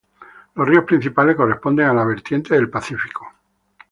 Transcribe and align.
Los 0.55 0.67
ríos 0.67 0.85
principales 0.85 1.35
corresponden 1.35 1.85
a 1.85 1.93
la 1.93 2.03
vertiente 2.03 2.55
del 2.55 2.71
Pacífico. 2.71 3.27